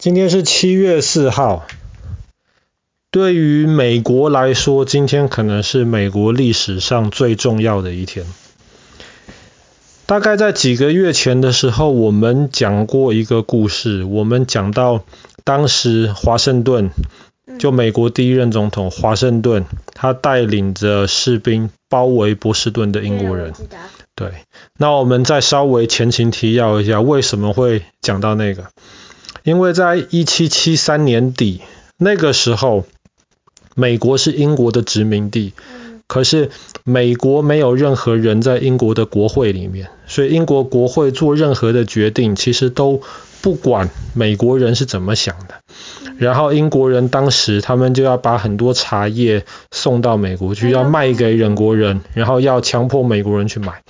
[0.00, 1.66] 今天是七月四号。
[3.10, 8.24] 对于美国来说，今天可能是美国历史上最重要的一天。
[10.06, 14.02] 大概在几个月前的时候，我们讲过一个故事。
[14.04, 15.04] 我们讲到
[15.44, 16.88] 当时华盛顿，
[17.58, 23.52] 就美国第一任总统华盛顿，他带领着士兵包围波士顿的英国人。
[24.14, 24.32] 对，
[24.78, 28.64] 那我们再稍微前情提要一下，为什么会讲到那个？
[29.42, 31.60] 因为在一七七三年底，
[31.96, 32.84] 那个时候，
[33.74, 35.52] 美国是英国的殖民地，
[36.06, 36.50] 可是
[36.84, 43.00] 美国没有任何人在英国的国会里面，所以英国国会做任何的决定，其实都
[43.40, 45.54] 不管美国人是怎么想的。
[46.18, 53.80] 然后英国人当时他们就要把很多茶叶送到美国去，要卖给英国人，然后要强迫美国人去买。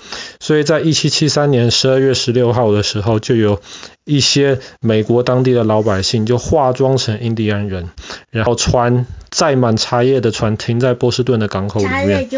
[0.51, 3.61] 所以在一七七三年十二月十六号的时候，就有
[4.05, 7.89] 一些美国当地的老百姓就化妆成印第安人，
[8.31, 12.29] 然后船载满茶叶的船停在波士顿的港口里面。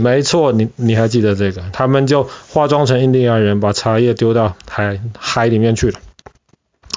[0.00, 1.62] 没错，你你还记得这个？
[1.72, 6.00] 他们就化妆成印第安人，把茶叶丢到海海里面去了。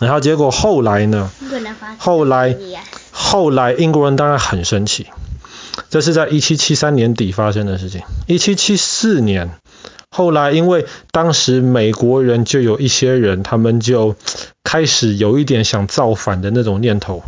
[0.02, 1.30] 然后结果后来呢？
[2.00, 2.58] 后来
[3.12, 5.06] 后来英国人当然很生气。
[5.90, 8.02] 这是在一七七三年底发生的事情。
[8.26, 9.52] 一七七四年，
[10.14, 14.16] 后来因为当时美国人就有一些人，他们就
[14.64, 17.24] 开始有一点想造反的那种念头。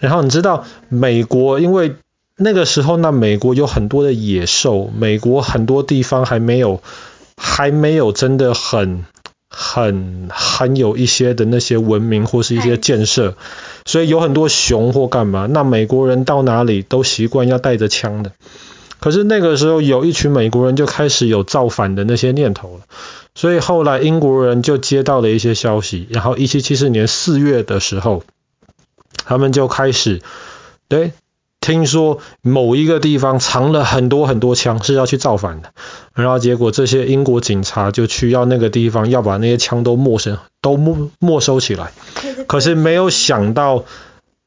[0.00, 1.94] 然后你知道，美国因为
[2.36, 6.82] 那个时候那，美国有很多的野兽，美国很多地方还没有
[7.36, 9.04] 还没有真的很。
[9.50, 13.34] 很很有一些的那些文明或是一些建设，
[13.86, 15.46] 所以有很多熊或干嘛。
[15.46, 18.32] 那美国人到哪里都习惯要带着枪的。
[19.00, 22.84] 可是那个时候有一群美国人就开始有造反的那些念头了。
[23.34, 28.24] 所以后来英国人就接到了一些消息，然后一七七四年四月的时候，
[29.24, 30.20] 他们就开始，
[30.88, 31.12] 对。
[31.60, 35.72] 听说某一个地方藏了很多很多枪，是要去造反的。
[36.14, 41.92] 然后结果这些英国警察就去要那个地方，要把那些枪都没收，都没没收起来。
[42.46, 43.84] 可是没有想到，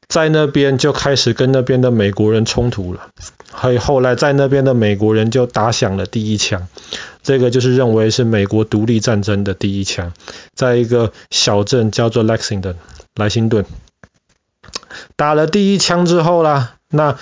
[0.08, 3.10] 在那边就开始跟那边的美国人冲突了。
[3.52, 6.66] 还有后来在那边的美国人就打响了第一枪，
[7.22, 10.12] 这个就是认为是美国独立战争的第一枪，
[10.54, 12.76] 在一个小镇叫做 Lexington
[13.14, 13.64] 莱辛顿，
[15.16, 16.76] 打了第一枪之后啦。
[16.88, 17.18] 那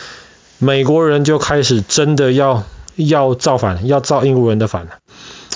[0.59, 2.65] 美国人就开始真的要
[2.97, 4.89] 要造反，要造英国人的反。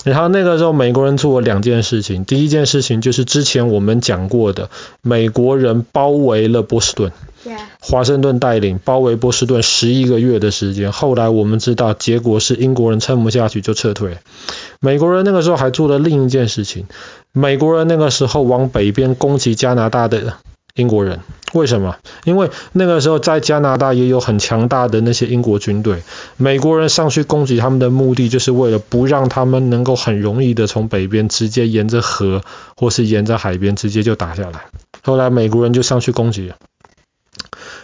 [0.05, 4.69] 然后那个时候美国人做了两件事情，第一件事情就是之前我们讲过的，
[5.01, 7.11] 美国人包围了波士顿，
[7.79, 10.91] 华盛顿带领包围波士顿十一个月的时间。
[10.91, 14.19] 后来我们知道结果是英国人撑不下去就撤退。
[14.79, 16.85] 美国人那个时候还做了另一件事情，
[17.31, 20.35] 美国人那个时候往北边攻击加拿大的。
[20.75, 21.21] 英国人
[21.53, 21.95] 为什么？
[22.25, 26.03] 因为那个时候在加拿大也有很强大的那些英国军队，
[26.35, 32.41] 美国人上去攻击他们的目的就是为了不让他们能够很容易的从北边直接沿着河
[32.75, 34.65] 或是沿着海边直接就打下来。
[35.01, 36.57] 后来美国人就上去攻击了，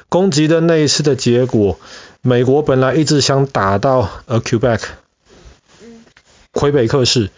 [0.10, 1.80] 攻击的那一次的结果，
[2.22, 4.82] 美国本来一直想打到呃 Quebec，
[6.52, 7.30] 魁北克市。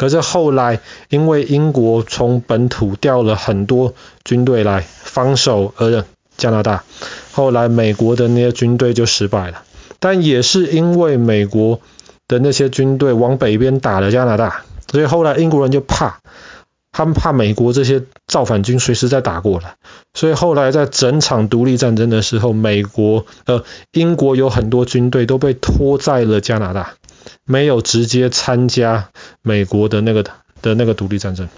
[0.00, 0.80] 可是后来，
[1.10, 3.92] 因为英国从本土调了很多
[4.24, 6.06] 军队来防守呃
[6.38, 6.84] 加拿大，
[7.32, 9.62] 后来美国的那些军队就失败了。
[9.98, 11.82] 但也是因为美国
[12.28, 16.20] 的那些军队往北边打了加拿大，所以后来英国人就怕，
[16.92, 19.74] 他们怕美国这些造反军随时再打过来，
[20.14, 26.94] 所以后来在整场独立战争的时候，美国呃英国有很多军队都被拖在了加拿大。
[27.44, 29.10] 没有直接参加
[29.42, 30.24] 美国的那个
[30.62, 31.48] 的那个独立战争，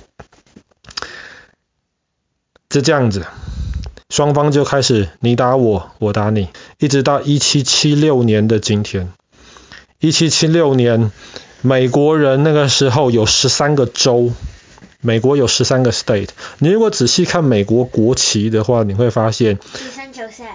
[2.68, 3.26] 就这样子，
[4.08, 9.12] 双方就开始你打我，我打你，一直到一七七六年的今天。
[10.00, 11.12] 一七七六年，
[11.60, 14.32] 美国人那个时候有十三个州，
[15.02, 16.28] 美国有十三个 state。
[16.58, 19.58] 你如果仔细看美国国旗的话，你会发现。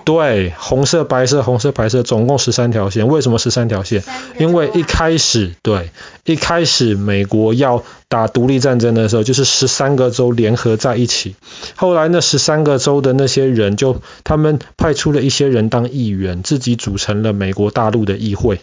[0.05, 3.07] 对，红色、白色、红色、白色，总共十三条线。
[3.07, 4.01] 为什么十三条线？
[4.39, 5.91] 因为一开始，对，
[6.23, 11.35] 一开始美国要打独立战争的时候，就是十三个州联合在一起。
[11.75, 18.61] 后来那十三个州的那些人就，就他们派出了一些人当议员，自己组成了美国大陆的议会。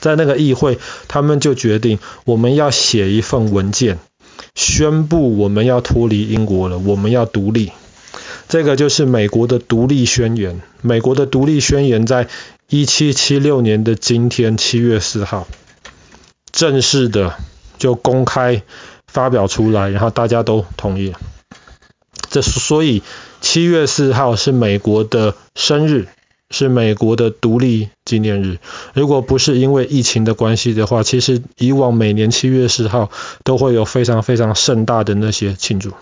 [0.00, 3.98] 在那个议会，他们就决定，我们要写一份文件，
[4.54, 7.72] 宣布我们要脱离英国了，我们要独立。
[8.48, 10.62] 这个就是美国的独立宣言。
[10.80, 12.28] 美国的独立宣言在
[12.68, 15.46] 一七七六年的今天七月四号，
[16.50, 17.34] 正式的
[17.78, 18.62] 就公开
[19.06, 21.18] 发表出来，然后大家都同意了。
[22.30, 23.02] 这所以
[23.40, 26.08] 七月四号是美国的生日，
[26.50, 28.58] 是美国的独立纪念日。
[28.94, 33.10] 如果不是因为疫情的关系的话，其实以往每年七月四号
[33.44, 35.92] 都会有非常非常盛大的那些庆祝。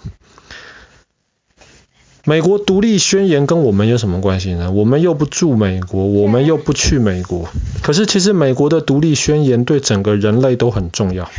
[2.29, 4.73] 美国独立宣言跟我们有什么关系呢？
[4.73, 7.49] 我们又不住美国，我们又不去美国。
[7.83, 11.31] 可是其实美国的独立宣言对整个人类都很重要。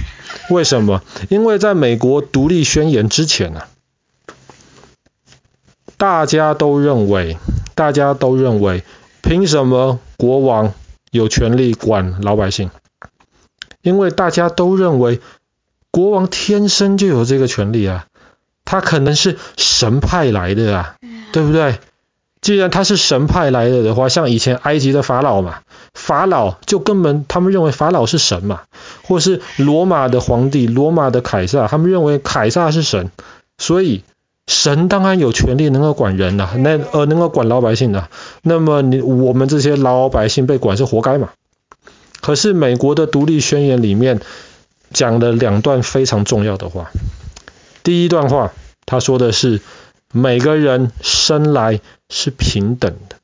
[0.49, 1.03] 为什么？
[1.27, 3.67] 因为在美国独立宣言之前呢、啊，
[5.97, 7.37] 大家都认为，
[7.77, 8.83] 大家都认为，
[9.21, 10.73] 凭什么国王
[11.11, 12.71] 有权利管老百姓？
[13.83, 15.21] 因为大家都认为，
[15.91, 18.07] 国王天生就有这个权利啊。
[18.65, 20.95] 他可能是神派来的啊，
[21.31, 21.77] 对不对？
[22.41, 25.59] 既然他是神派来的的话，像以前埃及的法老嘛，
[25.93, 28.63] 法老就根本他们认为法老是神嘛，
[29.03, 33.11] 或是罗马的皇帝、罗马的凯撒，他们认为凯撒是神，
[33.57, 34.03] 所以
[34.47, 38.09] 神当然有权利能够管人呐，那呃能够管老百姓的，
[38.41, 41.29] 那么你我们这些老百姓被管是活该嘛。
[42.21, 44.21] 可是美国的独立宣言里面
[44.93, 46.91] 讲了两段非常重要的话。
[47.83, 48.53] 第一段话，
[48.85, 49.61] 他说的是
[50.11, 53.17] 每个人生来是平等的，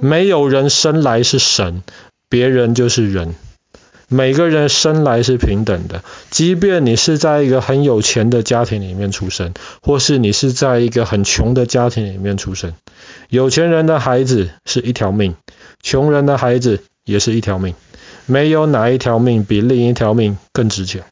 [0.00, 1.82] 没有人生来是神，
[2.28, 3.34] 别人就是人。
[4.14, 12.74] 每个人生来是平等的，即便你是在一个很有钱的家庭里面出生，或是你是在一个很穷的家庭里面出生，
[13.28, 15.34] 有钱人的孩子是一条命，
[15.82, 17.74] 穷人的孩子也是一条命，
[18.26, 21.02] 没有哪一条命比另一条命更值钱。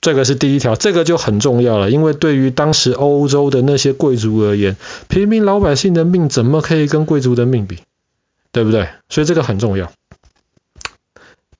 [0.00, 4.76] 这个是第一条，这个就很重要了，因为对于当时欧洲的那些贵族而言，
[5.06, 7.78] 平民老百姓的命怎么可以跟贵族的命比？
[8.50, 8.88] 对不对？
[9.08, 9.92] 所以这个很重要。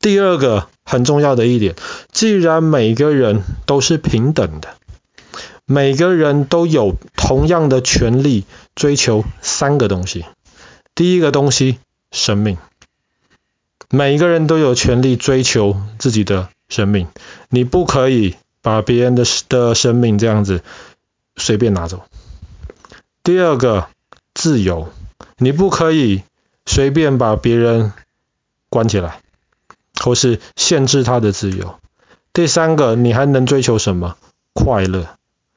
[0.00, 1.76] 第二个很重要的一点，
[2.11, 4.75] 既然每个人都是平等的，
[5.64, 8.44] 每个人都有同样的权利
[8.75, 10.25] 追求三个东西。
[10.94, 11.79] 第一个东西，
[12.11, 12.58] 生命，
[13.88, 16.49] 每个人都有权利追求自己的。
[16.73, 17.08] 生命，
[17.49, 20.62] 你不可以把别人的的生命这样子
[21.37, 22.05] 随便拿走。
[23.25, 23.88] 第二个，
[24.35, 24.88] 自由，
[25.38, 26.23] 你不可以
[26.67, 27.93] 随便把别人
[28.69, 29.20] 关起来，
[30.00, 31.75] 或是限制他的自由。
[32.32, 34.17] 第三个，你还能追求什么？
[34.55, 35.06] 快乐。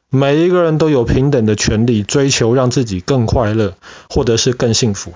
[0.09, 3.73] 每一个人都有平等的权利，追求让自己更快乐，
[4.09, 5.13] 或者是更幸福。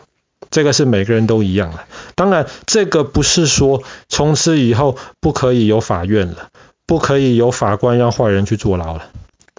[0.49, 1.79] 这个是每个人都一样的。
[2.15, 6.49] 当然，这个不是说从此以后不可以有法院了，
[6.85, 9.09] 不可以有法官让坏人去坐牢了。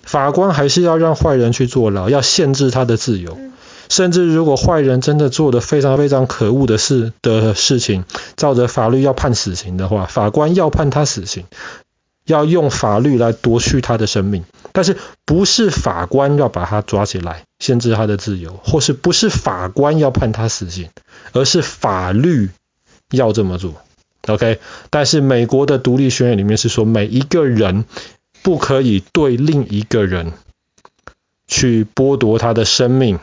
[0.02, 3.38] 法官还是要让坏人去坐牢，要限制他的自由。
[3.88, 8.04] 甚至如果坏人真的做的非常非常可恶的事的事情，
[8.36, 11.44] 照着法律要判死刑的话，法官要判他死刑，
[12.24, 14.44] 要用法律来夺去他的生命。
[14.72, 17.44] 但是不是法官要把他抓起来？
[17.58, 20.90] 限制他的自由，或是不是法官要判他死刑，
[21.32, 22.50] 而是法律
[23.10, 23.74] 要这么做。
[24.28, 27.84] OK，但是美国的独立宣言里面是说，每一个人
[28.42, 30.32] 不可以对另一个人
[31.48, 33.18] 去剥夺他的生命、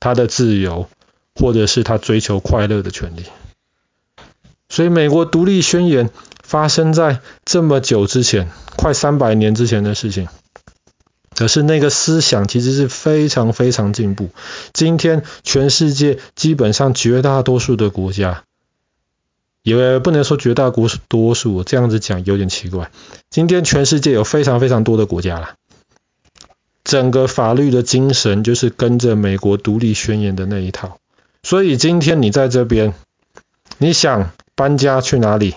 [0.00, 0.88] 他的自由，
[1.34, 3.24] 或者是他追求快乐的权利。
[4.68, 6.10] 所以，美国独立宣言
[6.42, 10.28] 发生在这么久之前，快三百年之前的事情。
[11.34, 14.28] 可是那个思想其实是非常非常进步。
[14.74, 18.44] 今天全世界基本上绝大多数的国家，
[19.62, 22.90] 也不能说绝大多数，这样子讲有点奇怪。
[23.30, 25.54] 今天全世界有非常非常多的国家了，
[26.90, 30.98] 整个法律的精神就是跟着美国独立宣言的那一套。
[31.44, 32.94] 所以今天你在这边，
[33.78, 35.54] 你想搬家去哪里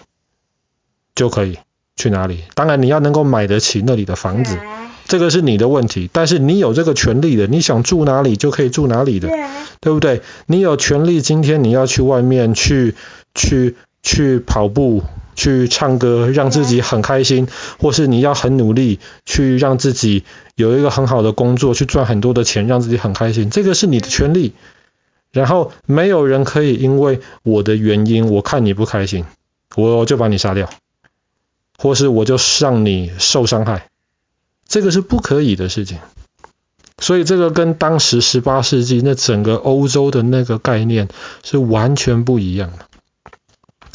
[1.16, 1.58] 就可以
[1.96, 2.44] 去哪里。
[2.54, 4.60] 当然你要能够买得起那里的房子。
[5.08, 9.28] 这个是你的问题，但是你有这个权利的，你想住哪里就可以住哪里的，
[9.82, 10.22] 对不对？
[10.46, 12.94] 你有权利，今天你要去外面去
[13.34, 15.02] 去去跑步，
[15.36, 17.48] 去唱歌，让自己很开心，
[17.80, 20.24] 或是你要很努力去让自己
[20.56, 24.54] 有一个很好的工作，去赚很多的钱，让自己很开心，这个是你的权利。
[25.32, 29.25] 然后没有人可以因为我的原因，我看你不开心，
[29.75, 30.70] 我就把你杀掉，
[31.78, 33.88] 或是我就让你受伤害。
[34.68, 35.98] 这个是不可以的事情，
[37.00, 41.10] 所以这个跟当时十八世纪那整个欧洲的那个概念
[41.44, 42.86] 是完全不一样的。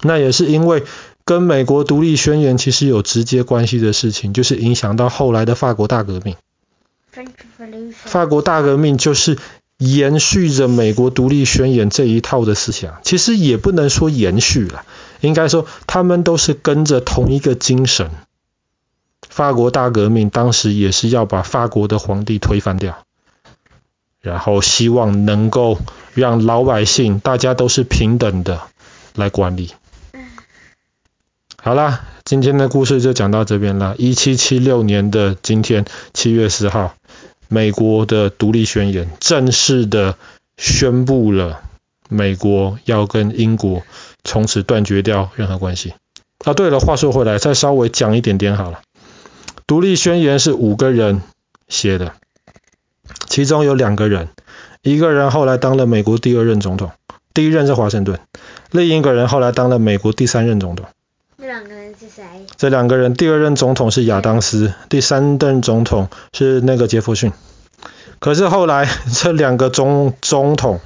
[0.02, 0.84] 那也是因为
[1.28, 6.36] 跟美国独立宣言其实有直接关系的事情，就是影响到后来的法国大革命。
[7.92, 9.36] 法国大革命就是
[9.76, 14.86] 延续着美国独立宣言这一套的思想，其实也不能说延续了，
[15.20, 18.10] 应该说他们都是跟着同一个精神。
[19.28, 23.04] 法国大革命当时也是要把法国的皇帝推翻掉，
[24.22, 25.78] 然后希望能够
[26.14, 28.62] 让老百姓大家都是平等的
[29.14, 29.72] 来管理。
[31.60, 33.96] 好啦，今天的故事就讲到这边了。
[33.98, 35.84] 一七七六年的今天，
[36.14, 36.94] 七月四号，
[37.48, 40.14] 美国的独立宣言正式的
[40.56, 41.60] 宣布了，
[42.08, 43.82] 美国要跟英国
[44.22, 45.94] 从此断绝掉任何关系。
[46.44, 48.80] 啊，对了，话说回来，再稍微讲一点点好了。
[49.66, 51.22] 独立宣言是五个人
[51.66, 52.12] 写的，
[53.26, 54.28] 其中有两个人，
[54.82, 56.92] 一个人后来当了美国第二任总统，
[57.34, 58.20] 第一任是华盛顿，
[58.70, 60.86] 另一个人后来当了美国第三任总统。
[61.40, 62.24] 这两个人是谁？
[62.56, 67.32] 这两个人，第二任总统是亚当斯，第三任总统是那个杰弗逊。
[68.18, 70.80] 可是后来 这两个总总统，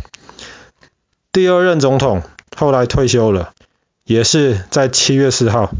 [1.32, 2.22] 第二任总统
[2.54, 3.54] 后来退休了，
[4.04, 5.70] 也是在七月四号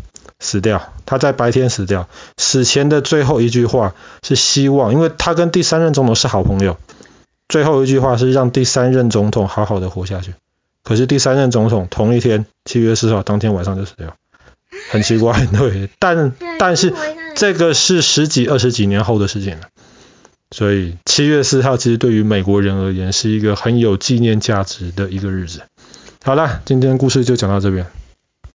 [0.41, 0.91] 死掉。
[1.05, 6.79] 他在白天死掉，死前的最后一句话是希望，因为他跟第三任总统是好朋友，
[7.47, 10.33] 最后一句话是让第三任总统好好的活下去。
[10.83, 14.17] 可是第三任总统同一天，七月四号当天晚上就死掉。
[14.91, 16.93] 很奇怪，对，但但是
[17.35, 19.69] 这个是十几二十几年后的事情了，
[20.51, 25.63] 所以七月四号其实对于美国人而言是一个很有纪念价值的一个日子。
[26.25, 27.87] 好了，今天故事就讲到这边。